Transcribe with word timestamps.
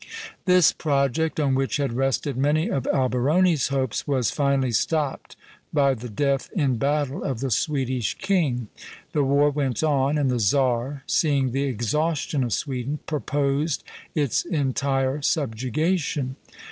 This 0.45 0.71
project, 0.71 1.39
on 1.39 1.53
which 1.53 1.77
had 1.77 1.93
rested 1.93 2.35
many 2.35 2.69
of 2.71 2.87
Alberoni's 2.87 3.67
hopes, 3.67 4.07
was 4.07 4.31
finally 4.31 4.71
stopped 4.71 5.35
by 5.71 5.93
the 5.93 6.09
death 6.09 6.49
in 6.55 6.77
battle 6.77 7.23
of 7.23 7.39
the 7.39 7.51
Swedish 7.51 8.15
king. 8.15 8.69
The 9.11 9.23
war 9.23 9.51
went 9.51 9.83
on; 9.83 10.17
and 10.17 10.31
the 10.31 10.39
czar, 10.39 11.03
seeing 11.05 11.51
the 11.51 11.65
exhaustion 11.65 12.43
of 12.43 12.51
Sweden, 12.51 12.97
purposed 13.05 13.83
its 14.15 14.43
entire 14.43 15.21
subjugation. 15.21 16.35